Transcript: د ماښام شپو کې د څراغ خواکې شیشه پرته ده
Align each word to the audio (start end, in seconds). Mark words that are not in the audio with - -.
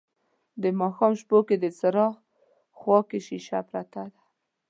د 0.61 0.63
ماښام 0.79 1.13
شپو 1.21 1.39
کې 1.47 1.55
د 1.59 1.65
څراغ 1.77 2.13
خواکې 2.77 3.19
شیشه 3.27 3.59
پرته 3.69 4.01
ده 4.13 4.21